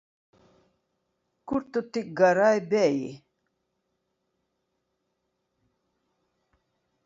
Kur 1.47 1.61
tu 1.71 1.79
tik 1.91 2.07
garai 2.17 2.57
beji? 2.69 3.09